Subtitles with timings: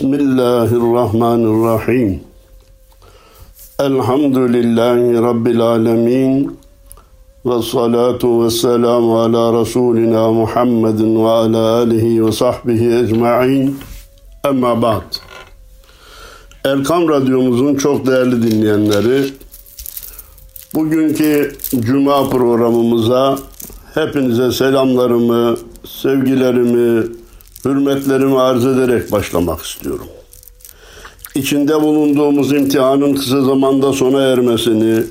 [0.00, 2.10] بسم الله الرحمن الرحيم
[3.80, 6.32] الحمد لله رب العالمين
[7.44, 13.64] والصلاة والسلام على رسولنا محمد وعلى آله وصحبه أجمعين
[14.50, 15.08] أما بعد
[16.64, 19.24] Erkam Radyomuzun çok değerli dinleyenleri,
[20.74, 23.38] bugünkü Cuma programımıza
[23.94, 27.06] hepinize selamlarımı, sevgilerimi,
[27.65, 30.07] hürmetlerimi arz ederek başlamak istiyorum.
[31.35, 35.03] İçinde bulunduğumuz imtihanın kısa zamanda sona ermesini,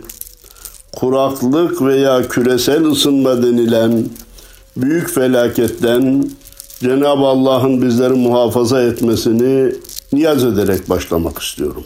[0.93, 4.05] kuraklık veya küresel ısınma denilen
[4.77, 6.31] büyük felaketten
[6.81, 9.75] Cenab-ı Allah'ın bizleri muhafaza etmesini
[10.13, 11.85] niyaz ederek başlamak istiyorum.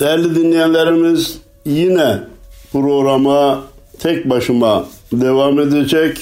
[0.00, 2.20] Değerli dinleyenlerimiz yine
[2.72, 3.60] programa
[3.98, 6.18] tek başıma devam edecek.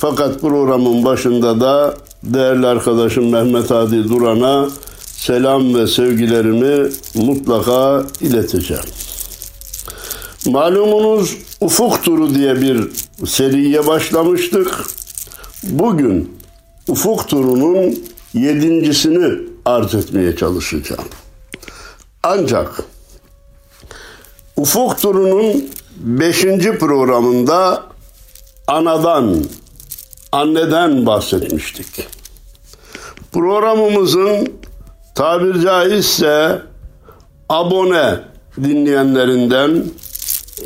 [0.00, 4.68] Fakat programın başında da değerli arkadaşım Mehmet Hadi Duran'a
[5.02, 8.82] selam ve sevgilerimi mutlaka ileteceğim.
[10.46, 12.90] Malumunuz Ufuk Turu diye bir
[13.26, 14.84] seriye başlamıştık.
[15.62, 16.38] Bugün
[16.88, 17.98] Ufuk Turu'nun
[18.34, 21.04] yedincisini arz etmeye çalışacağım.
[22.22, 22.82] Ancak
[24.56, 27.82] Ufuk Turu'nun beşinci programında
[28.66, 29.44] anadan,
[30.32, 32.06] anneden bahsetmiştik.
[33.32, 34.48] Programımızın
[35.14, 36.62] tabir caizse
[37.48, 38.20] abone
[38.56, 39.84] dinleyenlerinden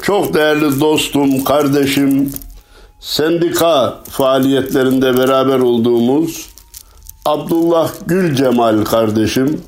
[0.02, 2.32] çok değerli dostum, kardeşim,
[3.00, 6.48] sendika faaliyetlerinde beraber olduğumuz
[7.24, 9.62] Abdullah Gül Cemal kardeşim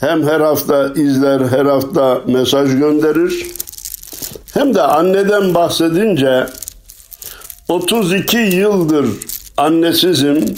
[0.00, 3.46] hem her hafta izler, her hafta mesaj gönderir.
[4.54, 6.46] Hem de anneden bahsedince
[7.72, 9.06] 32 yıldır
[9.56, 10.54] annesizim.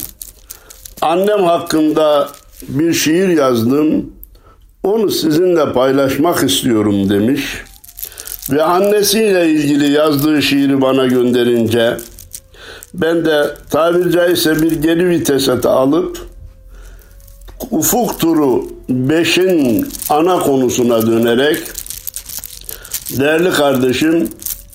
[1.00, 2.28] Annem hakkında
[2.68, 4.12] bir şiir yazdım.
[4.82, 7.42] Onu sizinle paylaşmak istiyorum demiş.
[8.50, 11.96] Ve annesiyle ilgili yazdığı şiiri bana gönderince
[12.94, 16.18] ben de tabiri caizse bir geri vitesete alıp
[17.70, 21.58] Ufuk Turu 5'in ana konusuna dönerek
[23.10, 24.28] değerli kardeşim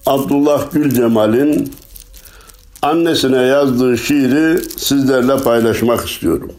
[0.05, 1.73] Abdullah Gül Cemal'in
[2.81, 6.51] annesine yazdığı şiiri sizlerle paylaşmak istiyorum.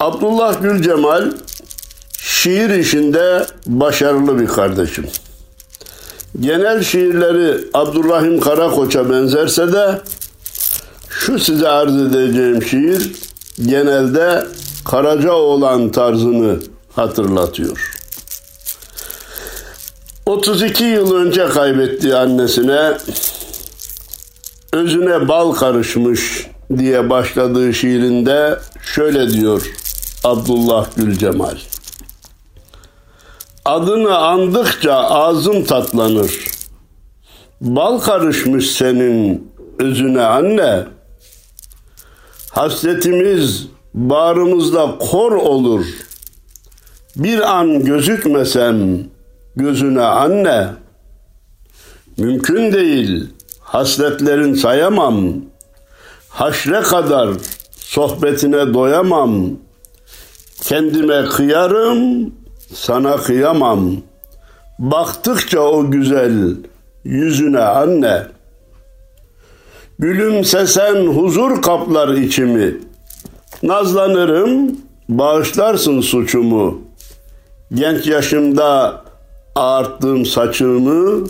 [0.00, 1.32] Abdullah Gül Cemal
[2.18, 5.06] şiir işinde başarılı bir kardeşim.
[6.40, 10.00] Genel şiirleri Abdurrahim Karakoç'a benzerse de
[11.08, 13.12] şu size arz edeceğim şiir
[13.66, 14.46] genelde
[14.84, 16.58] Karacaoğlan tarzını
[16.96, 18.00] hatırlatıyor.
[20.26, 22.98] 32 yıl önce kaybettiği annesine
[24.72, 26.46] özüne bal karışmış
[26.78, 28.58] diye başladığı şiirinde
[28.94, 29.70] şöyle diyor
[30.24, 31.56] Abdullah Gül Cemal.
[33.64, 36.48] Adını andıkça ağzım tatlanır.
[37.60, 40.84] Bal karışmış senin özüne anne.
[42.50, 45.84] Hasretimiz bağrımızda kor olur.
[47.16, 48.98] Bir an gözükmesem
[49.56, 50.68] gözüne anne.
[52.16, 53.28] Mümkün değil
[53.72, 55.34] hasletlerin sayamam.
[56.28, 57.28] Haşre kadar
[57.76, 59.50] sohbetine doyamam.
[60.62, 62.32] Kendime kıyarım,
[62.74, 63.92] sana kıyamam.
[64.78, 66.56] Baktıkça o güzel
[67.04, 68.22] yüzüne anne.
[69.98, 72.76] Gülümsesen huzur kaplar içimi.
[73.62, 74.76] Nazlanırım,
[75.08, 76.80] bağışlarsın suçumu.
[77.74, 79.02] Genç yaşımda
[79.54, 81.26] ağarttığım saçımı,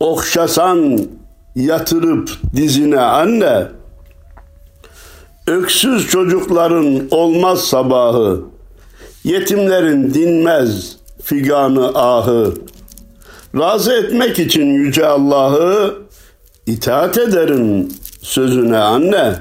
[0.00, 1.00] okşasan
[1.56, 3.66] yatırıp dizine anne,
[5.46, 8.40] öksüz çocukların olmaz sabahı,
[9.24, 12.54] yetimlerin dinmez figanı ahı,
[13.56, 15.94] razı etmek için yüce Allah'ı
[16.66, 17.88] itaat ederim
[18.22, 19.34] sözüne anne.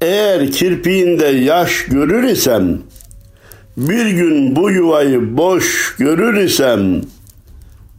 [0.00, 2.78] Eğer kirpiğinde yaş görür isem,
[3.76, 7.02] bir gün bu yuvayı boş görür isem,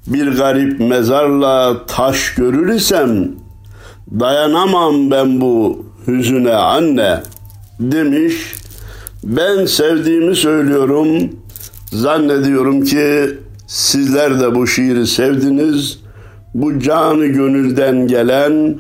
[0.07, 3.31] bir garip mezarla taş görür isem,
[4.19, 7.23] dayanamam ben bu hüzüne anne
[7.79, 8.35] demiş.
[9.23, 11.07] Ben sevdiğimi söylüyorum.
[11.91, 13.29] Zannediyorum ki
[13.67, 15.99] sizler de bu şiiri sevdiniz.
[16.53, 18.79] Bu canı gönülden gelen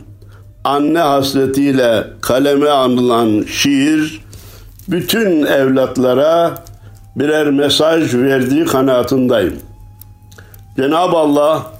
[0.63, 4.25] anne hasretiyle kaleme anılan şiir
[4.87, 6.63] bütün evlatlara
[7.15, 9.53] birer mesaj verdiği kanaatindeyim.
[10.77, 11.71] Cenab-ı Allah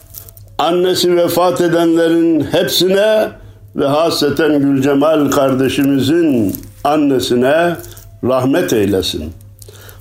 [0.58, 3.30] annesi vefat edenlerin hepsine
[3.76, 7.76] ve hasreten Gülcemal kardeşimizin annesine
[8.24, 9.34] rahmet eylesin.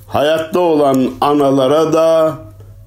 [0.07, 2.35] Hayatta olan analara da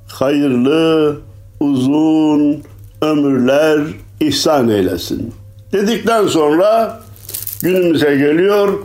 [0.06, 1.16] hayırlı,
[1.60, 2.62] uzun
[3.02, 3.80] ömürler
[4.20, 5.34] ihsan eylesin.
[5.72, 7.00] Dedikten sonra
[7.62, 8.78] günümüze geliyor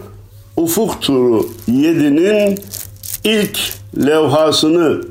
[0.58, 2.60] Ufuk Turu 7'nin
[3.24, 3.60] ilk
[4.06, 5.02] levhasını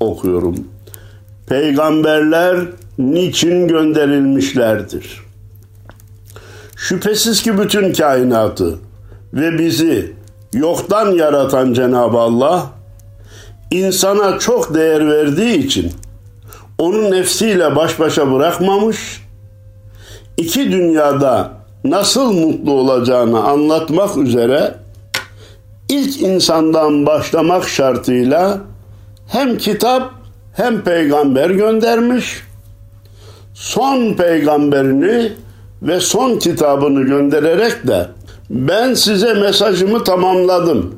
[0.00, 0.69] okuyorum.
[1.50, 2.56] Peygamberler
[2.98, 5.20] niçin gönderilmişlerdir?
[6.76, 8.78] Şüphesiz ki bütün kainatı
[9.34, 10.12] ve bizi
[10.52, 12.70] yoktan yaratan Cenab-ı Allah
[13.70, 15.92] insana çok değer verdiği için
[16.78, 19.22] onu nefsiyle baş başa bırakmamış,
[20.36, 21.52] iki dünyada
[21.84, 24.74] nasıl mutlu olacağını anlatmak üzere
[25.88, 28.58] ilk insandan başlamak şartıyla
[29.26, 30.19] hem kitap
[30.52, 32.42] hem peygamber göndermiş.
[33.54, 35.32] Son peygamberini
[35.82, 38.06] ve son kitabını göndererek de
[38.50, 40.94] ben size mesajımı tamamladım.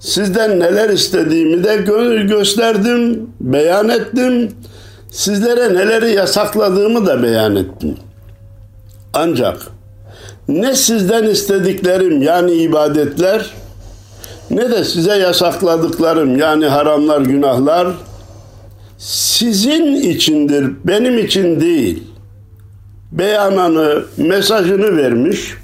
[0.00, 4.52] Sizden neler istediğimi de gö- gösterdim, beyan ettim.
[5.10, 7.96] Sizlere neleri yasakladığımı da beyan ettim.
[9.14, 9.56] Ancak
[10.48, 13.50] ne sizden istediklerim yani ibadetler
[14.50, 17.88] ne de size yasakladıklarım yani haramlar, günahlar
[18.98, 22.02] sizin içindir, benim için değil.
[23.12, 25.54] Beyanını, mesajını vermiş.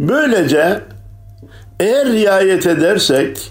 [0.00, 0.80] Böylece
[1.80, 3.48] eğer riayet edersek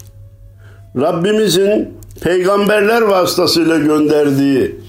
[0.96, 4.80] Rabbimizin peygamberler vasıtasıyla gönderdiği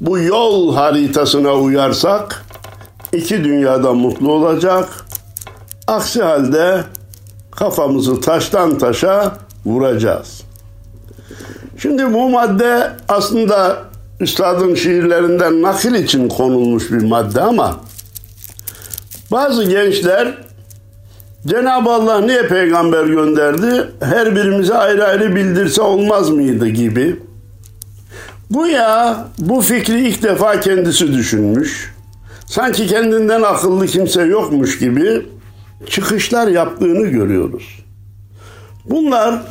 [0.00, 2.44] bu yol haritasına uyarsak
[3.12, 4.88] iki dünyada mutlu olacak.
[5.86, 6.84] Aksi halde
[7.50, 10.45] kafamızı taştan taşa vuracağız.
[11.78, 13.82] Şimdi bu madde aslında
[14.20, 17.80] üstadın şiirlerinden nakil için konulmuş bir madde ama
[19.30, 20.38] bazı gençler
[21.46, 23.90] Cenab-ı Allah niye peygamber gönderdi?
[24.00, 27.16] Her birimize ayrı ayrı bildirse olmaz mıydı gibi.
[28.50, 31.94] Bu ya bu fikri ilk defa kendisi düşünmüş.
[32.46, 35.26] Sanki kendinden akıllı kimse yokmuş gibi
[35.90, 37.84] çıkışlar yaptığını görüyoruz.
[38.84, 39.42] Bunlar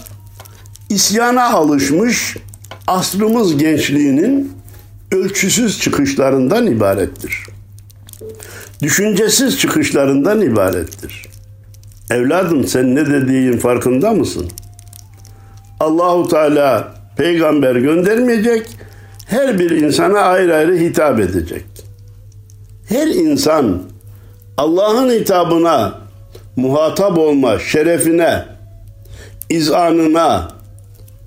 [0.96, 2.38] isyana alışmış
[2.88, 4.52] asrımız gençliğinin
[5.12, 7.46] ölçüsüz çıkışlarından ibarettir.
[8.82, 11.26] Düşüncesiz çıkışlarından ibarettir.
[12.12, 14.50] Evladım sen ne dediğin farkında mısın?
[15.80, 18.68] Allahu Teala peygamber göndermeyecek,
[19.26, 21.66] her bir insana ayrı ayrı hitap edecek.
[22.90, 23.82] Her insan
[24.58, 26.00] Allah'ın hitabına
[26.56, 28.46] muhatap olma şerefine,
[29.50, 30.56] izanına,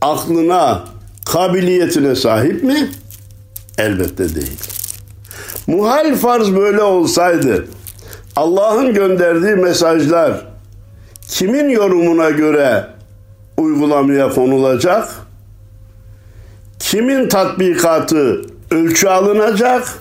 [0.01, 0.85] aklına,
[1.25, 2.91] kabiliyetine sahip mi?
[3.79, 4.61] Elbette değil.
[5.67, 7.67] Muhal farz böyle olsaydı
[8.37, 10.47] Allah'ın gönderdiği mesajlar
[11.29, 12.87] kimin yorumuna göre
[13.57, 15.09] uygulamaya konulacak?
[16.79, 19.99] Kimin tatbikatı ölçü alınacak?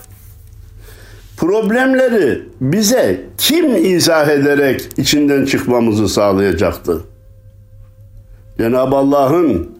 [1.37, 7.01] Problemleri bize kim izah ederek içinden çıkmamızı sağlayacaktı?
[8.57, 9.76] Cenab-ı Allah'ın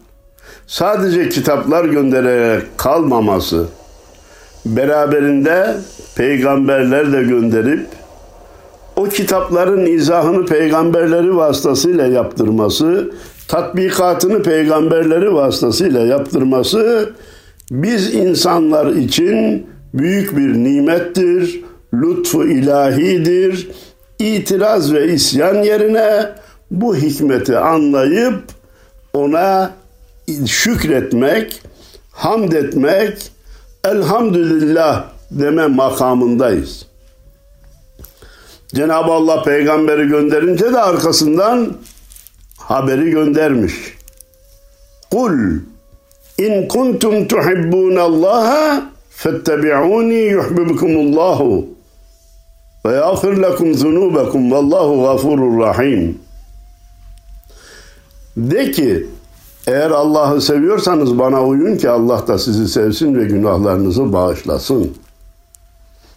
[0.66, 3.66] sadece kitaplar göndererek kalmaması,
[4.66, 5.76] beraberinde
[6.16, 7.86] peygamberler de gönderip
[8.96, 13.10] o kitapların izahını peygamberleri vasıtasıyla yaptırması,
[13.48, 17.12] tatbikatını peygamberleri vasıtasıyla yaptırması
[17.70, 23.70] biz insanlar için büyük bir nimettir, lütfu ilahidir.
[24.18, 26.28] İtiraz ve isyan yerine
[26.70, 28.42] bu hikmeti anlayıp
[29.14, 29.70] ona
[30.46, 31.62] şükretmek,
[32.12, 33.32] hamd etmek,
[33.84, 36.86] elhamdülillah deme makamındayız.
[38.74, 41.76] Cenab-ı Allah peygamberi gönderince de arkasından
[42.58, 43.74] haberi göndermiş.
[45.10, 45.32] Kul
[46.38, 51.68] in kuntum tuhibbunallaha fettebi'uni yuhibbukumullahu
[52.84, 56.18] ve yağfir lekum zunubekum vallahu gafurur rahim.
[58.36, 59.06] De ki
[59.68, 64.96] eğer Allah'ı seviyorsanız bana uyun ki Allah da sizi sevsin ve günahlarınızı bağışlasın.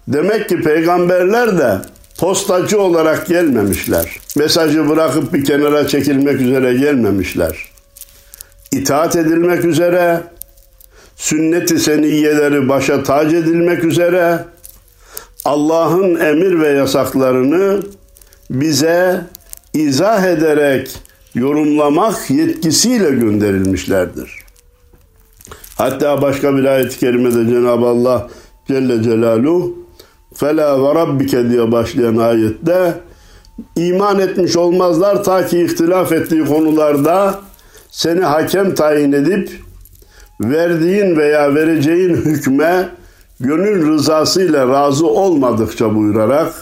[0.07, 1.77] Demek ki peygamberler de
[2.19, 4.19] postacı olarak gelmemişler.
[4.35, 7.71] Mesajı bırakıp bir kenara çekilmek üzere gelmemişler.
[8.71, 10.21] İtaat edilmek üzere,
[11.15, 14.45] sünnet-i seniyyeleri başa tac edilmek üzere
[15.45, 17.79] Allah'ın emir ve yasaklarını
[18.49, 19.21] bize
[19.73, 20.97] izah ederek
[21.35, 24.41] yorumlamak yetkisiyle gönderilmişlerdir.
[25.77, 28.29] Hatta başka bir ayet-i kerimede Cenab-ı Allah
[28.67, 29.77] Celle Celaluhu
[30.33, 32.93] Fela ve Rabbike diye başlayan ayette
[33.75, 37.39] iman etmiş olmazlar ta ki ihtilaf ettiği konularda
[37.91, 39.49] seni hakem tayin edip
[40.41, 42.89] verdiğin veya vereceğin hükme
[43.39, 46.53] gönül rızasıyla razı olmadıkça buyurarak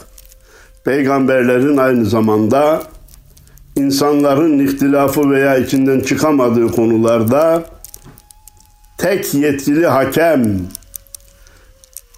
[0.85, 2.83] peygamberlerin aynı zamanda
[3.79, 7.63] insanların ihtilafı veya içinden çıkamadığı konularda
[8.97, 10.59] tek yetkili hakem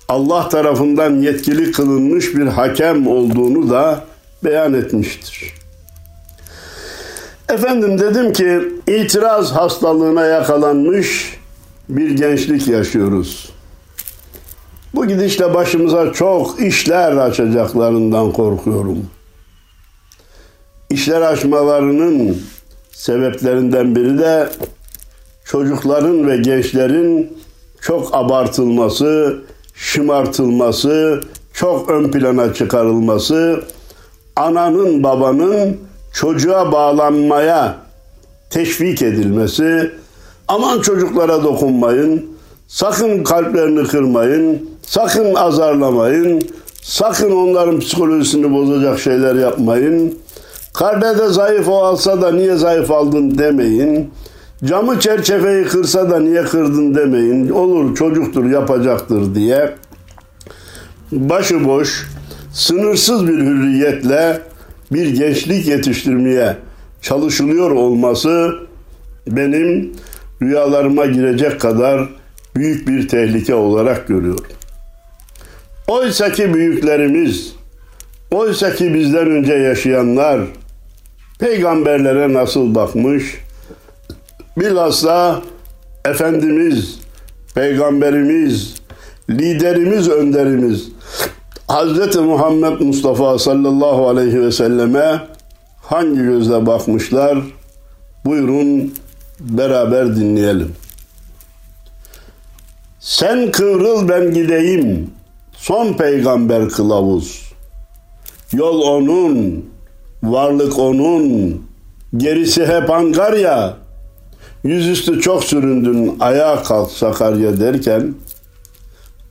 [0.10, 4.04] Allah tarafından yetkili kılınmış bir hakem olduğunu da
[4.44, 5.54] beyan etmiştir.
[7.50, 11.40] Efendim dedim ki itiraz hastalığına yakalanmış
[11.90, 13.50] bir gençlik yaşıyoruz.
[14.96, 19.06] Bu gidişle başımıza çok işler açacaklarından korkuyorum.
[20.92, 22.38] İşler açmalarının
[22.92, 24.50] sebeplerinden biri de
[25.46, 27.38] çocukların ve gençlerin
[27.82, 29.38] çok abartılması,
[29.76, 31.22] şımartılması,
[31.54, 33.64] çok ön plana çıkarılması,
[34.36, 35.78] ananın babanın
[36.14, 37.76] çocuğa bağlanmaya
[38.50, 39.92] teşvik edilmesi,
[40.48, 42.26] aman çocuklara dokunmayın,
[42.68, 46.42] sakın kalplerini kırmayın, sakın azarlamayın,
[46.82, 50.21] sakın onların psikolojisini bozacak şeyler yapmayın,
[50.82, 54.12] karnede zayıf o alsa da niye zayıf aldın demeyin,
[54.64, 59.76] camı çerçeveyi kırsa da niye kırdın demeyin, olur çocuktur yapacaktır diye.
[61.12, 62.08] Başıboş,
[62.54, 64.42] sınırsız bir hürriyetle
[64.92, 66.58] bir gençlik yetiştirmeye
[67.02, 68.54] çalışılıyor olması
[69.28, 69.94] benim
[70.42, 72.10] rüyalarıma girecek kadar
[72.56, 74.46] büyük bir tehlike olarak görüyorum.
[75.88, 77.56] Oysa ki büyüklerimiz,
[78.32, 80.42] oysa ki bizden önce yaşayanlar
[81.42, 83.38] peygamberlere nasıl bakmış,
[84.58, 85.42] bilhassa
[86.06, 87.00] Efendimiz,
[87.56, 88.76] Peygamberimiz,
[89.30, 90.88] liderimiz, önderimiz
[91.70, 92.16] Hz.
[92.16, 95.28] Muhammed Mustafa sallallahu aleyhi ve selleme
[95.82, 97.40] hangi gözle bakmışlar?
[98.26, 98.94] Buyurun
[99.40, 100.76] beraber dinleyelim.
[103.00, 105.12] Sen kıvrıl ben gideyim.
[105.54, 107.54] Son peygamber kılavuz.
[108.54, 109.66] Yol onun,
[110.24, 111.62] varlık onun,
[112.18, 113.78] gerisi hep Angarya.
[114.64, 118.14] Yüzüstü çok süründün, ayağa kalk Sakarya derken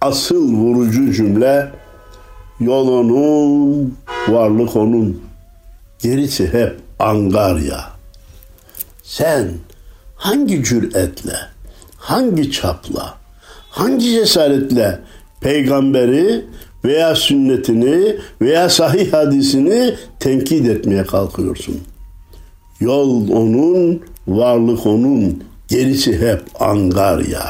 [0.00, 1.70] asıl vurucu cümle
[2.60, 3.96] Yol onun,
[4.28, 5.22] varlık onun.
[5.98, 7.84] Gerisi hep angarya.
[9.02, 9.48] Sen
[10.16, 11.36] hangi cüretle,
[11.96, 13.18] hangi çapla,
[13.70, 15.00] hangi cesaretle
[15.40, 16.44] peygamberi
[16.84, 21.80] veya sünnetini veya sahih hadisini tenkit etmeye kalkıyorsun?
[22.80, 27.42] Yol onun, varlık onun, gerisi hep angarya.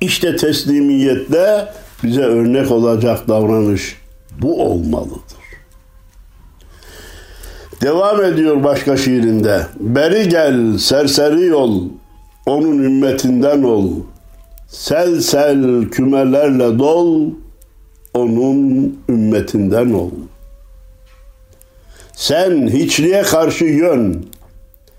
[0.00, 1.68] İşte teslimiyette
[2.02, 3.96] bize örnek olacak davranış
[4.42, 5.38] bu olmalıdır.
[7.82, 9.66] Devam ediyor başka şiirinde.
[9.80, 11.82] Beri gel serseri yol,
[12.46, 13.90] onun ümmetinden ol.
[14.68, 17.30] Sel sel kümelerle dol,
[18.14, 20.10] onun ümmetinden ol.
[22.12, 24.26] Sen hiçliğe karşı yön,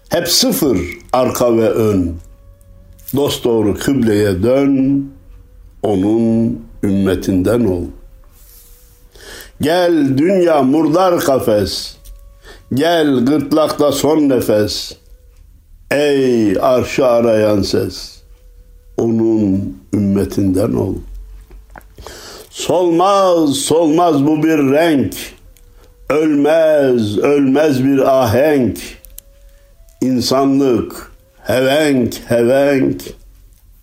[0.10, 0.78] hep sıfır
[1.13, 2.16] arka ve ön.
[3.16, 5.06] Dost doğru kıbleye dön,
[5.84, 7.84] onun ümmetinden ol.
[9.62, 11.98] Gel dünya murdar kafes,
[12.74, 14.98] gel gırtlakta son nefes.
[15.92, 18.22] Ey arşı arayan ses,
[18.98, 20.96] onun ümmetinden ol.
[22.60, 25.13] Solmaz, solmaz bu bir renk,
[26.10, 28.78] ölmez, ölmez bir ahenk.
[30.01, 31.12] İnsanlık,
[31.44, 33.01] hevenk, hevenk,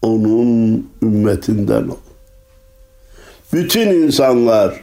[0.02, 1.96] onun ümmetinden ol.
[3.52, 4.74] Bütün insanlar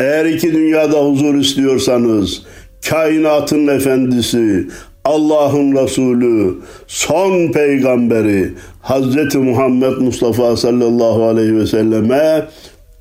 [0.00, 2.42] eğer iki dünyada huzur istiyorsanız
[2.88, 4.68] kainatın efendisi
[5.04, 6.54] Allah'ın Resulü,
[6.86, 12.46] son peygamberi Hazreti Muhammed Mustafa sallallahu aleyhi ve selleme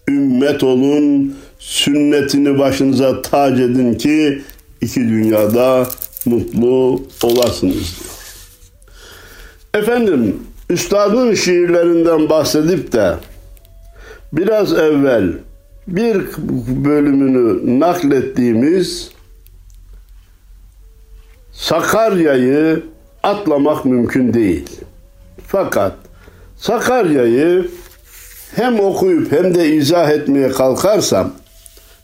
[0.08, 4.42] ümmet olun, sünnetini başınıza tac edin ki
[4.82, 5.88] iki dünyada
[6.26, 8.16] mutlu olasınız diyor.
[9.74, 10.38] Efendim,
[10.70, 13.16] üstadın şiirlerinden bahsedip de
[14.34, 15.34] biraz evvel
[15.88, 16.18] bir
[16.86, 19.12] bölümünü naklettiğimiz
[21.52, 22.84] Sakarya'yı
[23.24, 24.70] atlamak mümkün değil.
[25.48, 25.94] Fakat
[26.58, 27.70] Sakarya'yı
[28.56, 31.34] hem okuyup hem de izah etmeye kalkarsam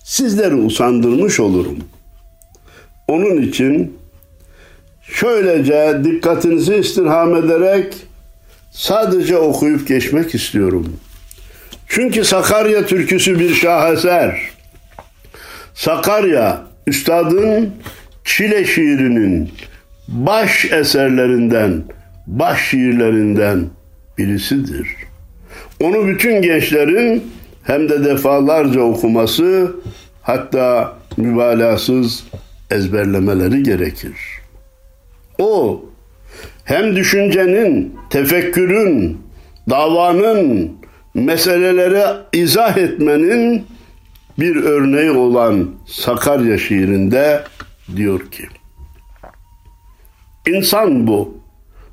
[0.04, 1.80] sizleri usandırmış olurum.
[3.08, 3.98] Onun için
[5.02, 7.94] şöylece dikkatinizi istirham ederek
[8.72, 11.00] sadece okuyup geçmek istiyorum.
[11.88, 14.42] Çünkü Sakarya türküsü bir şaheser.
[15.74, 17.74] Sakarya üstadın
[18.26, 19.52] Çile şiirinin
[20.08, 21.84] baş eserlerinden,
[22.28, 23.70] baş şiirlerinden
[24.18, 25.11] birisidir.
[25.82, 27.32] Onu bütün gençlerin
[27.64, 29.76] hem de defalarca okuması
[30.22, 32.24] hatta mübalağasız
[32.72, 34.14] ezberlemeleri gerekir.
[35.40, 35.82] O
[36.64, 39.22] hem düşüncenin, tefekkürün,
[39.70, 40.72] davanın,
[41.14, 43.66] meseleleri izah etmenin
[44.40, 47.44] bir örneği olan Sakarya şiirinde
[47.96, 48.44] diyor ki
[50.48, 51.38] İnsan bu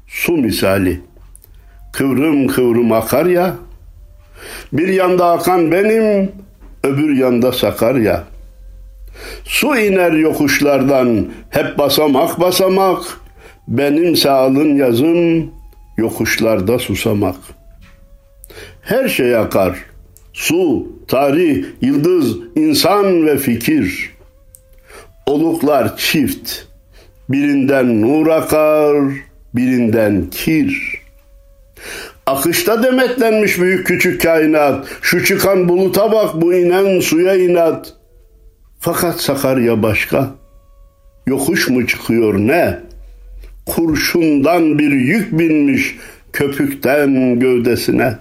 [0.06, 1.00] su misali
[1.92, 3.54] kıvrım kıvrım akar ya
[4.72, 6.32] bir yanda akan benim
[6.84, 8.24] öbür yanda Sakarya.
[9.44, 13.02] Su iner yokuşlardan hep basamak basamak.
[13.68, 15.50] Benim sağlın yazım
[15.96, 17.36] yokuşlarda susamak.
[18.82, 19.78] Her şey akar.
[20.32, 24.14] Su, tarih, yıldız, insan ve fikir.
[25.26, 26.52] Oluklar çift,
[27.28, 28.96] birinden nur akar,
[29.54, 30.97] birinden kir.
[32.28, 37.94] Akışta demetlenmiş büyük küçük kainat, şu çıkan buluta bak bu inen suya inat.
[38.80, 40.30] Fakat Sakarya başka,
[41.26, 42.78] yokuş mu çıkıyor ne?
[43.66, 45.96] Kurşundan bir yük binmiş
[46.32, 48.14] köpükten gövdesine.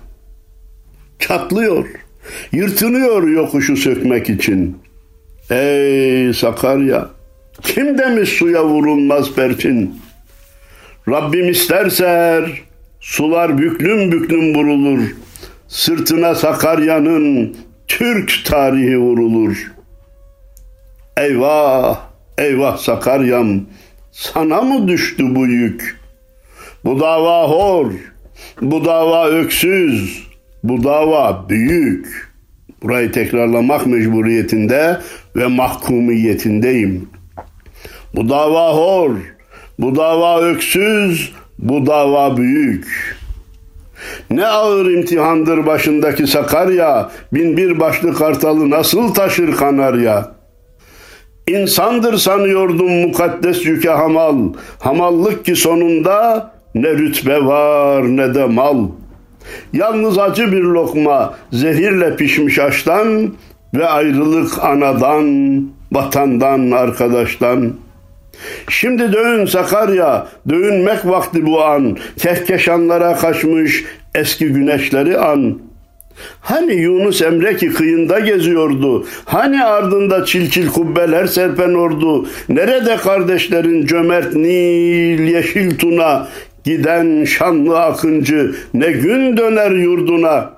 [1.19, 2.07] Çatlıyor.''
[2.51, 4.77] Yırtınıyor yokuşu sökmek için.
[5.49, 7.09] Ey Sakarya!
[7.61, 9.99] Kim demiş suya vurulmaz perçin?
[11.07, 12.45] Rabbim isterse
[13.07, 15.15] sular büklüm büklüm vurulur.
[15.67, 19.71] Sırtına Sakarya'nın Türk tarihi vurulur.
[21.17, 21.99] Eyvah,
[22.37, 23.61] eyvah Sakaryam,
[24.11, 25.99] sana mı düştü bu yük?
[26.85, 27.91] Bu dava hor,
[28.61, 30.27] bu dava öksüz,
[30.63, 32.31] bu dava büyük.
[32.83, 35.01] Burayı tekrarlamak mecburiyetinde
[35.35, 37.09] ve mahkumiyetindeyim.
[38.15, 39.11] Bu dava hor,
[39.79, 43.17] bu dava öksüz, bu dava büyük.
[44.29, 50.31] Ne ağır imtihandır başındaki Sakarya, bin bir başlı kartalı nasıl taşır kanarya?
[51.47, 59.07] İnsandır sanıyordum mukaddes yüke hamal, hamallık ki sonunda ne rütbe var ne de mal.''
[59.73, 63.33] Yalnız acı bir lokma zehirle pişmiş aştan
[63.73, 67.73] ve ayrılık anadan, vatandan, arkadaştan.
[68.69, 71.97] Şimdi dövün Sakarya, dövünmek vakti bu an.
[72.17, 75.59] Kehkeşanlara kaçmış eski güneşleri an.
[76.41, 79.05] Hani Yunus Emre ki kıyında geziyordu?
[79.25, 82.27] Hani ardında çilçil kubbeler serpen ordu?
[82.49, 86.27] Nerede kardeşlerin cömert Nil, yeşil tuna,
[86.63, 90.49] Giden şanlı akıncı ne gün döner yurduna.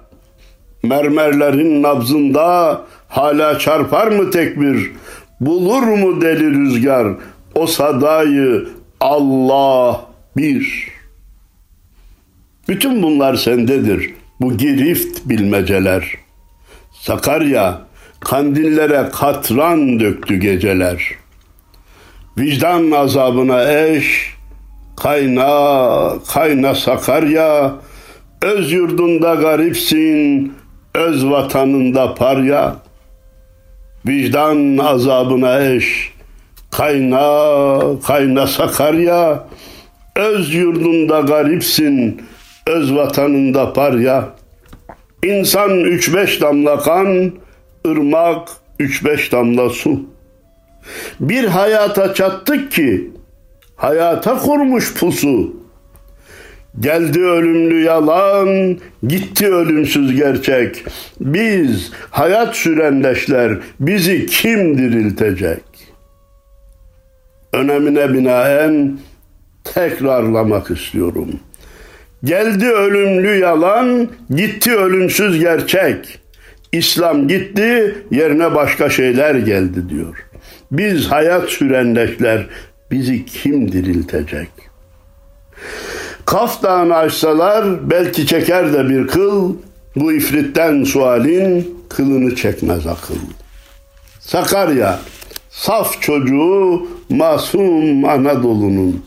[0.83, 4.91] Mermerlerin nabzında hala çarpar mı tekbir?
[5.39, 7.07] Bulur mu deli rüzgar
[7.59, 8.67] o sadayı
[8.99, 10.01] Allah
[10.37, 10.87] bir.
[12.67, 14.13] Bütün bunlar sendedir.
[14.41, 16.15] Bu girift bilmeceler.
[16.91, 17.81] Sakarya
[18.19, 21.11] kandillere katran döktü geceler.
[22.37, 24.33] Vicdan azabına eş,
[24.97, 27.75] Kayna, kayna Sakarya,
[28.41, 30.53] öz yurdunda garipsin,
[30.95, 32.75] öz vatanında parya.
[34.07, 36.13] Vicdan azabına eş,
[36.71, 39.47] kayna, kayna Sakarya,
[40.15, 42.21] öz yurdunda garipsin,
[42.67, 44.29] öz vatanında parya.
[45.23, 47.31] İnsan üç beş damla kan,
[47.87, 50.01] ırmak üç beş damla su.
[51.19, 53.11] Bir hayata çattık ki
[53.75, 55.59] hayata kurmuş pusu.
[56.79, 58.77] Geldi ölümlü yalan,
[59.07, 60.83] gitti ölümsüz gerçek.
[61.19, 65.68] Biz hayat sürenleşler, bizi kim diriltecek?
[67.53, 68.99] Önemine binaen
[69.63, 71.39] tekrarlamak istiyorum.
[72.23, 76.19] Geldi ölümlü yalan, gitti ölümsüz gerçek.
[76.71, 80.25] İslam gitti, yerine başka şeyler geldi diyor.
[80.71, 82.47] Biz hayat sürenleşler,
[82.91, 84.49] bizi kim diriltecek?
[86.25, 89.55] Kaf dağını açsalar belki çeker de bir kıl,
[89.95, 93.15] bu ifritten sualin kılını çekmez akıl.
[94.19, 94.99] Sakarya,
[95.49, 99.05] saf çocuğu masum Anadolu'nun.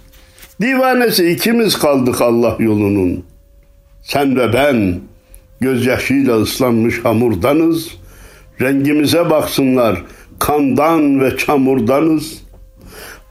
[0.61, 3.25] Divanesi ikimiz kaldık Allah yolunun.
[4.03, 5.01] Sen ve ben
[5.61, 7.88] gözyaşıyla ıslanmış hamurdanız.
[8.61, 10.03] Rengimize baksınlar
[10.38, 12.43] kandan ve çamurdanız.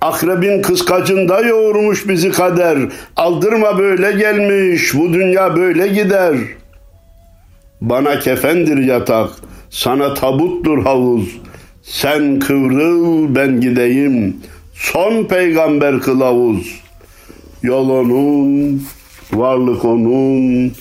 [0.01, 2.77] Akrebin kıskacında yoğurmuş bizi kader.
[3.15, 6.35] Aldırma böyle gelmiş, bu dünya böyle gider.
[7.81, 9.29] Bana kefendir yatak,
[9.69, 11.37] sana tabuttur havuz.
[11.83, 14.37] Sen kıvrıl ben gideyim.
[14.81, 16.81] Son peygamber kılavuz.
[17.63, 18.83] Yol onun,
[19.33, 20.71] varlık onun,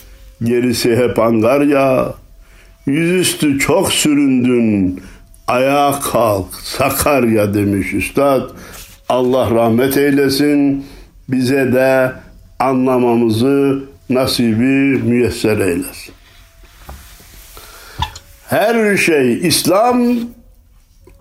[0.43, 2.15] gerisi hep angarya.
[2.87, 5.01] Yüzüstü çok süründün,
[5.49, 8.51] ayağa kalk Sakarya demiş üstad.
[9.09, 10.85] Allah rahmet eylesin,
[11.29, 12.13] bize de
[12.59, 16.15] anlamamızı nasibi müyesser eylesin.
[18.49, 20.03] Her şey İslam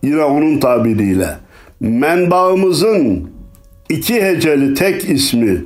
[0.03, 1.48] yine onun tabiriyle
[1.79, 3.31] menbaımızın
[3.89, 5.65] iki heceli tek ismi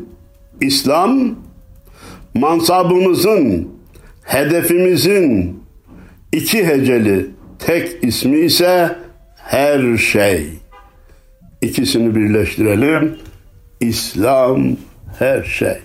[0.62, 1.36] İslam,
[2.34, 3.70] mansabımızın,
[4.24, 5.60] hedefimizin
[6.32, 8.96] iki heceli tek ismi ise
[9.38, 10.48] her şey.
[11.62, 13.18] İkisini birleştirelim.
[13.80, 14.64] İslam
[15.20, 15.78] her şey.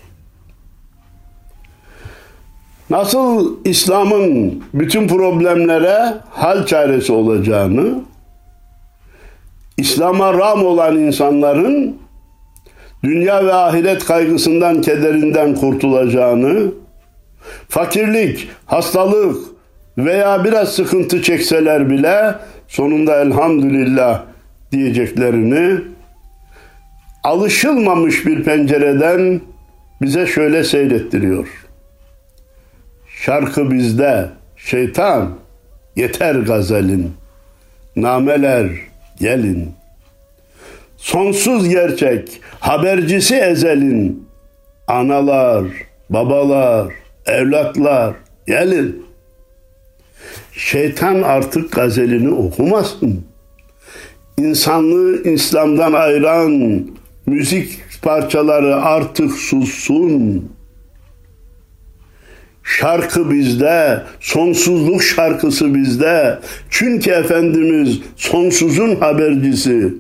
[2.91, 8.01] Nasıl İslam'ın bütün problemlere hal çaresi olacağını,
[9.79, 11.97] İslam'a ram olan insanların
[13.05, 16.73] dünya ve ahiret kaygısından, kederinden kurtulacağını,
[17.69, 19.37] fakirlik, hastalık
[19.99, 22.35] veya biraz sıkıntı çekseler bile
[22.69, 24.23] sonunda elhamdülillah
[24.73, 25.81] diyeceklerini
[27.25, 29.41] alışılmamış bir pencereden
[30.03, 31.49] bize şöyle seyrettiriyor.
[33.23, 35.31] Şarkı bizde, şeytan
[35.97, 37.13] yeter gazelin,
[37.97, 38.71] nameler
[39.21, 39.71] gelin.
[40.97, 44.29] Sonsuz gerçek, habercisi ezelin,
[44.87, 45.65] analar,
[46.11, 46.95] babalar,
[47.27, 48.15] evlatlar
[48.47, 49.07] gelin.
[50.53, 53.25] Şeytan artık gazelini okumasın.
[54.39, 56.85] İnsanlığı İslam'dan ayıran
[57.27, 60.51] müzik parçaları artık sussun.
[62.69, 66.39] Şarkı bizde, sonsuzluk şarkısı bizde.
[66.71, 69.95] Çünkü Efendimiz sonsuzun habercisi.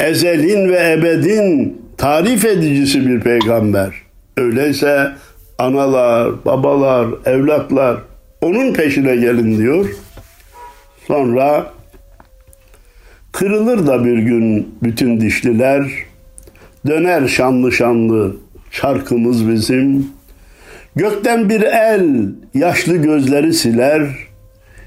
[0.00, 3.94] Ezelin ve ebedin tarif edicisi bir peygamber.
[4.36, 5.12] Öyleyse
[5.58, 7.96] analar, babalar, evlatlar
[8.40, 9.88] onun peşine gelin diyor.
[11.06, 11.72] Sonra
[13.32, 15.86] kırılır da bir gün bütün dişliler.
[16.86, 18.36] Döner şanlı şanlı
[18.70, 20.17] şarkımız bizim.
[20.98, 24.08] Gökten bir el yaşlı gözleri siler.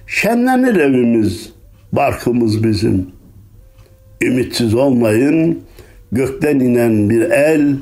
[0.07, 1.53] Şenlenir evimiz,
[1.91, 3.07] barkımız bizim.
[4.21, 5.59] Ümitsiz olmayın,
[6.11, 7.75] gökten inen bir el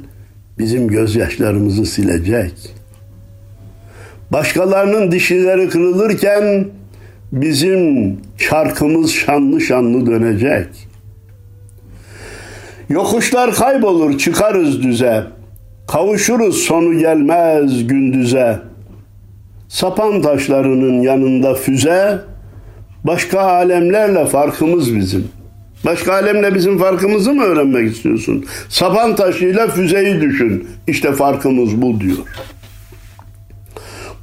[0.60, 2.54] bizim gözyaşlarımızı silecek.
[4.32, 6.68] Başkalarının dişileri kırılırken
[7.32, 10.68] bizim çarkımız şanlı şanlı dönecek.
[12.90, 15.39] Yokuşlar kaybolur, çıkarız düze.
[15.92, 18.60] Kavuşuruz sonu gelmez gündüze.
[19.68, 22.20] Sapan taşlarının yanında füze,
[23.04, 25.28] başka alemlerle farkımız bizim.
[25.86, 28.46] Başka alemle bizim farkımızı mı öğrenmek istiyorsun?
[28.70, 30.68] Sapan taşıyla füzeyi düşün.
[30.88, 32.18] İşte farkımız bu diyor.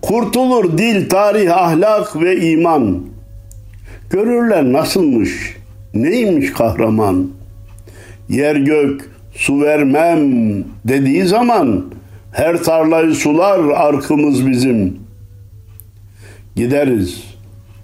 [0.03, 3.01] Kurtulur dil, tarih, ahlak ve iman.
[4.11, 5.57] Görürler nasılmış,
[5.95, 7.31] neymiş kahraman.
[8.29, 11.85] Yer gök, su vermem dediği zaman
[12.33, 14.99] her tarlayı sular arkımız bizim.
[16.57, 17.25] Gideriz,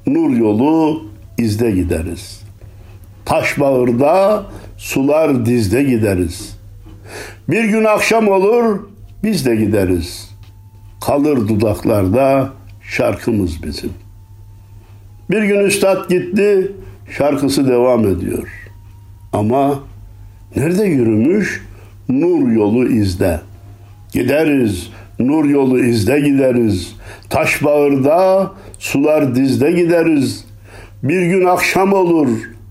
[0.06, 1.02] nur yolu
[1.38, 2.42] izde gideriz.
[3.24, 6.58] Taş bağırda, sular dizde gideriz.
[7.48, 8.80] Bir gün akşam olur,
[9.24, 10.30] biz de gideriz.
[11.06, 13.90] Kalır dudaklarda şarkımız bizim.
[15.30, 16.72] Bir gün üstad gitti,
[17.18, 18.70] şarkısı devam ediyor.
[19.32, 19.80] Ama
[20.56, 21.62] Nerede yürümüş?
[22.08, 23.40] Nur yolu izde.
[24.12, 26.96] Gideriz, nur yolu izde gideriz.
[27.30, 30.44] Taş bağırda, sular dizde gideriz.
[31.02, 32.28] Bir gün akşam olur,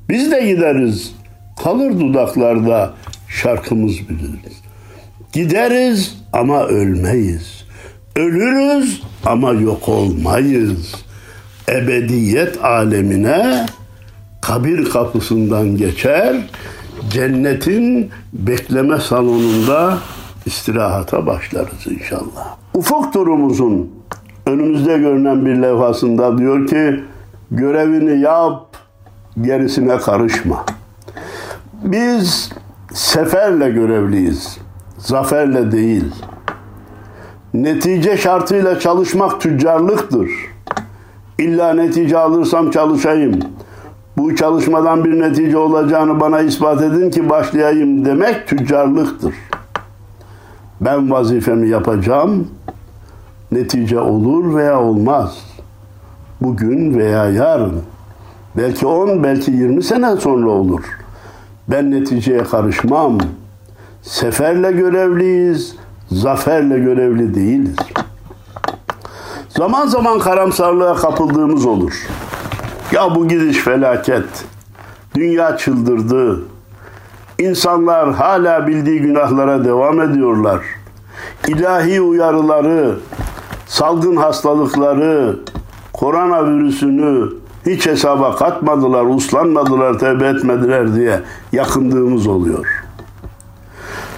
[0.09, 1.15] biz de gideriz.
[1.63, 2.93] Kalır dudaklarda
[3.27, 4.61] şarkımız biliriz.
[5.33, 7.65] Gideriz ama ölmeyiz.
[8.15, 10.95] Ölürüz ama yok olmayız.
[11.69, 13.65] Ebediyet alemine
[14.41, 16.35] kabir kapısından geçer,
[17.09, 19.97] cennetin bekleme salonunda
[20.45, 22.57] istirahata başlarız inşallah.
[22.73, 23.91] Ufuk turumuzun
[24.45, 27.03] önümüzde görünen bir levhasında diyor ki
[27.51, 28.77] görevini yap
[29.41, 30.65] gerisine karışma.
[31.83, 32.49] Biz
[32.93, 34.57] seferle görevliyiz.
[34.97, 36.05] Zaferle değil.
[37.53, 40.29] Netice şartıyla çalışmak tüccarlıktır.
[41.37, 43.39] İlla netice alırsam çalışayım
[44.21, 49.35] bu çalışmadan bir netice olacağını bana ispat edin ki başlayayım demek tüccarlıktır.
[50.81, 52.47] Ben vazifemi yapacağım,
[53.51, 55.37] netice olur veya olmaz.
[56.41, 57.81] Bugün veya yarın.
[58.57, 60.83] Belki 10, belki 20 sene sonra olur.
[61.67, 63.17] Ben neticeye karışmam.
[64.01, 65.75] Seferle görevliyiz,
[66.11, 67.75] zaferle görevli değiliz.
[69.49, 72.07] Zaman zaman karamsarlığa kapıldığımız olur.
[72.91, 74.45] Ya bu gidiş felaket.
[75.15, 76.41] Dünya çıldırdı.
[77.39, 80.59] İnsanlar hala bildiği günahlara devam ediyorlar.
[81.47, 82.95] İlahi uyarıları,
[83.67, 85.39] salgın hastalıkları,
[85.93, 87.29] koronavirüsünü
[87.65, 91.19] hiç hesaba katmadılar, uslanmadılar, tevbe etmediler diye
[91.51, 92.83] yakındığımız oluyor.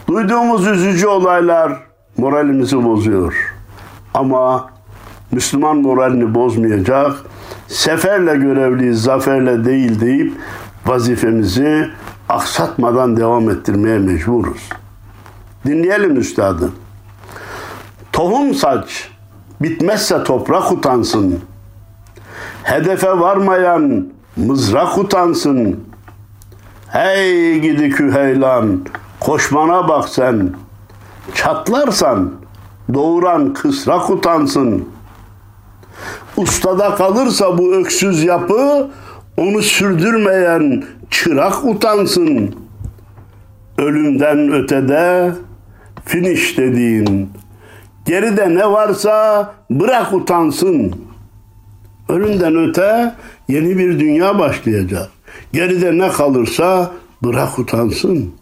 [0.07, 1.73] Duyduğumuz üzücü olaylar
[2.17, 3.53] moralimizi bozuyor.
[4.13, 4.69] Ama
[5.31, 7.11] Müslüman moralini bozmayacak,
[7.73, 10.33] seferle görevliyiz, zaferle değil deyip
[10.85, 11.89] vazifemizi
[12.29, 14.69] aksatmadan devam ettirmeye mecburuz.
[15.65, 16.71] Dinleyelim üstadı.
[18.11, 19.09] Tohum saç,
[19.61, 21.39] bitmezse toprak utansın.
[22.63, 25.79] Hedefe varmayan mızrak utansın.
[26.87, 28.85] Hey gidi küheylan,
[29.19, 30.53] koşmana bak sen.
[31.33, 32.31] Çatlarsan
[32.93, 34.87] doğuran kısrak utansın.
[36.37, 38.89] Ustada kalırsa bu öksüz yapı,
[39.37, 42.55] onu sürdürmeyen çırak utansın.
[43.77, 45.31] Ölümden ötede
[46.05, 47.29] finish dediğin
[48.05, 50.95] Geride ne varsa bırak utansın.
[52.09, 53.15] Ölümden öte
[53.47, 55.09] yeni bir dünya başlayacak.
[55.53, 56.91] Geride ne kalırsa
[57.23, 58.33] bırak utansın.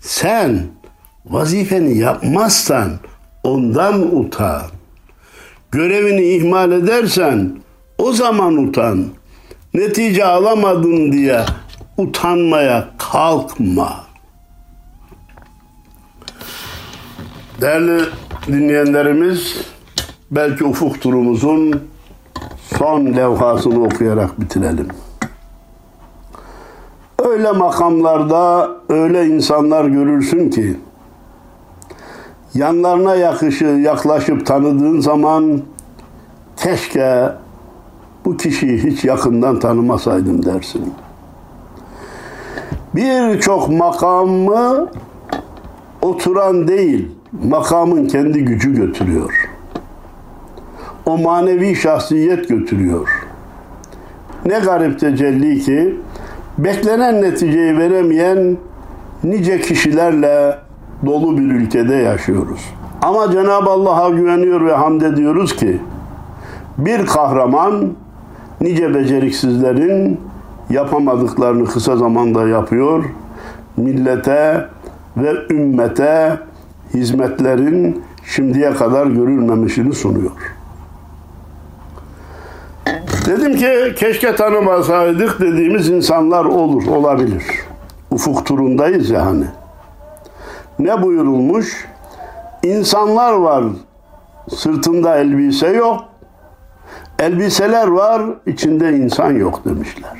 [0.00, 0.62] Sen
[1.26, 2.90] vazifeni yapmazsan
[3.42, 4.62] ondan utan.
[5.72, 7.52] Görevini ihmal edersen
[7.98, 9.04] o zaman utan.
[9.74, 11.40] Netice alamadın diye
[11.96, 14.04] utanmaya kalkma.
[17.60, 18.04] Değerli
[18.46, 19.56] dinleyenlerimiz
[20.30, 21.82] belki ufuk turumuzun
[22.78, 24.88] son levhasını okuyarak bitirelim.
[27.24, 30.76] Öyle makamlarda öyle insanlar görürsün ki
[32.54, 35.62] yanlarına yakışı, yaklaşıp tanıdığın zaman
[36.56, 37.28] keşke
[38.24, 40.94] bu kişiyi hiç yakından tanımasaydım dersin.
[42.94, 44.90] Birçok makamı
[46.02, 47.10] oturan değil,
[47.48, 49.50] makamın kendi gücü götürüyor.
[51.06, 53.26] O manevi şahsiyet götürüyor.
[54.46, 55.96] Ne garip tecelli ki
[56.58, 58.56] beklenen neticeyi veremeyen
[59.24, 60.58] nice kişilerle
[61.06, 62.74] dolu bir ülkede yaşıyoruz.
[63.02, 65.80] Ama Cenab-ı Allah'a güveniyor ve hamd ediyoruz ki
[66.78, 67.92] bir kahraman
[68.60, 70.20] nice beceriksizlerin
[70.70, 73.04] yapamadıklarını kısa zamanda yapıyor.
[73.76, 74.66] Millete
[75.16, 76.38] ve ümmete
[76.94, 80.54] hizmetlerin şimdiye kadar görülmemişini sunuyor.
[83.26, 87.44] Dedim ki keşke tanımasaydık dediğimiz insanlar olur, olabilir.
[88.10, 89.44] Ufuk turundayız ya hani.
[90.78, 91.88] Ne buyurulmuş?
[92.62, 93.64] İnsanlar var,
[94.48, 96.04] sırtında elbise yok.
[97.18, 100.18] Elbiseler var, içinde insan yok demişler.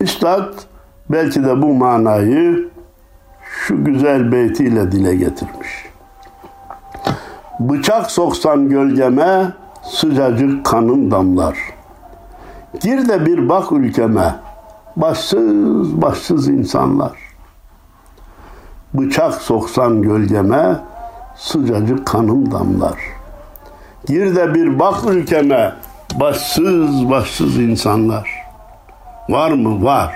[0.00, 0.54] Üstad
[1.10, 2.68] belki de bu manayı
[3.42, 5.88] şu güzel beytiyle dile getirmiş.
[7.60, 11.58] Bıçak soksan gölgeme sıcacık kanım damlar.
[12.80, 14.34] Gir de bir bak ülkeme
[14.96, 17.27] başsız başsız insanlar.
[18.94, 20.76] Bıçak soksan gölgeme
[21.36, 22.98] sıcacık kanım damlar.
[24.06, 25.74] Gir de bir bak ülkeme
[26.20, 28.30] başsız başsız insanlar.
[29.28, 29.84] Var mı?
[29.84, 30.14] Var.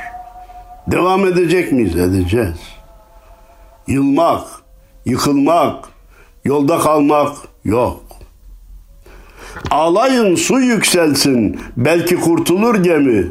[0.86, 1.96] Devam edecek miyiz?
[1.96, 2.82] Edeceğiz
[3.86, 4.44] yılmak,
[5.04, 5.84] yıkılmak,
[6.44, 8.00] yolda kalmak yok.
[9.70, 13.26] Ağlayın su yükselsin, belki kurtulur gemi.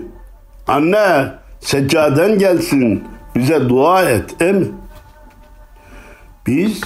[0.67, 3.03] Anne, seccaden gelsin,
[3.35, 4.67] bize dua et, em.
[6.47, 6.81] Biz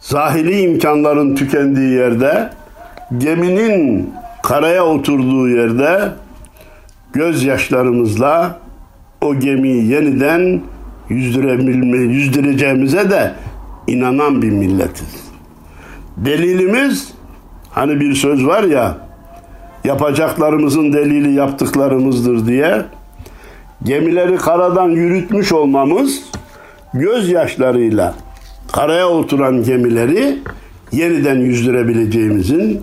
[0.00, 2.50] zahiri imkanların tükendiği yerde,
[3.18, 4.10] geminin
[4.42, 6.12] karaya oturduğu yerde
[7.12, 8.58] gözyaşlarımızla
[9.20, 10.60] o gemiyi yeniden
[11.08, 13.32] yüzdürebilme, yüzdüreceğimize de
[13.86, 15.26] inanan bir milletiz.
[16.16, 17.12] Delilimiz
[17.70, 18.96] hani bir söz var ya
[19.84, 22.82] yapacaklarımızın delili yaptıklarımızdır diye
[23.82, 26.22] gemileri karadan yürütmüş olmamız
[26.94, 28.14] gözyaşlarıyla
[28.72, 30.38] karaya oturan gemileri
[30.92, 32.82] yeniden yüzdürebileceğimizin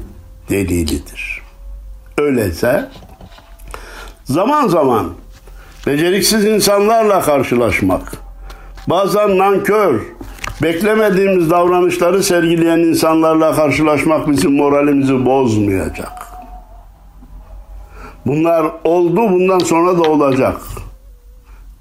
[0.49, 1.41] delilidir.
[2.17, 2.89] Öyleyse
[4.23, 5.09] zaman zaman
[5.87, 8.13] beceriksiz insanlarla karşılaşmak,
[8.87, 10.01] bazen nankör,
[10.61, 16.23] beklemediğimiz davranışları sergileyen insanlarla karşılaşmak bizim moralimizi bozmayacak.
[18.25, 20.57] Bunlar oldu, bundan sonra da olacak.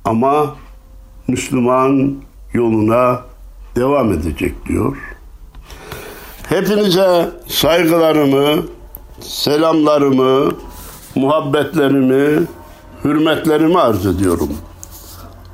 [0.05, 0.55] Ama
[1.29, 2.15] Müslüman
[2.53, 3.21] yoluna
[3.77, 4.97] devam edecek diyor.
[6.49, 8.63] Hepinize saygılarımı,
[9.21, 10.53] selamlarımı,
[11.15, 12.47] muhabbetlerimi,
[13.05, 14.51] hürmetlerimi arz ediyorum.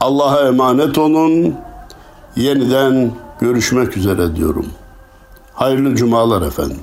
[0.00, 1.54] Allah'a emanet olun.
[2.36, 4.66] Yeniden görüşmek üzere diyorum.
[5.54, 6.80] Hayırlı cumalar efendim.